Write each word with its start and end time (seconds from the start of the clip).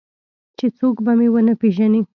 چې 0.57 0.65
څوک 0.77 0.95
به 1.05 1.11
مې 1.17 1.27
ونه 1.33 1.53
پېژني. 1.61 2.01